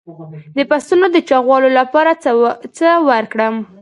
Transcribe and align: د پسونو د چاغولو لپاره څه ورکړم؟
د 0.55 0.57
پسونو 0.69 1.05
د 1.11 1.17
چاغولو 1.29 1.69
لپاره 1.79 2.11
څه 2.77 2.87
ورکړم؟ 3.09 3.55